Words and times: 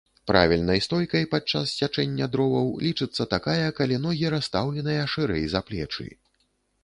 Правільнай 0.29 0.79
стойкай 0.85 1.25
падчас 1.33 1.73
сячэння 1.81 2.27
дроваў 2.37 2.71
лічыцца 2.85 3.23
такая, 3.35 3.67
калі 3.79 3.99
ногі 4.05 4.31
расстаўленыя 4.37 5.03
шырэй 5.15 5.45
за 5.53 5.61
плечы. 5.69 6.09